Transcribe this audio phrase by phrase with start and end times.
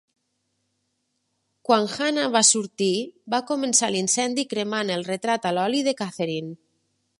[1.69, 2.89] Quan Hannah va sortir,
[3.35, 6.53] va començar l'incendi cremant el retrat a l'oli de Catherine.